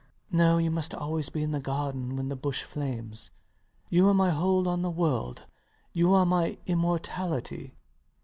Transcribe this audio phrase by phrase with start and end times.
[0.31, 3.29] No: you must always be in the garden when the bush flames.
[3.91, 5.43] You are my hold on the world:
[5.93, 7.75] you are my immortality.